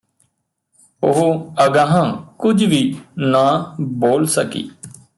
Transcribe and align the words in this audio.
ਉਹ 1.03 1.53
ਅਗਾਂਹ 1.65 2.11
ਕੁੱਝ 2.37 2.63
ਵੀ 2.63 2.81
ਨਾ 3.17 3.75
ਬੋਲ 3.81 4.25
ਸਕੀ 4.27 4.69